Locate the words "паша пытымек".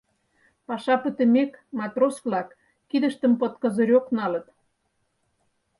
0.67-1.51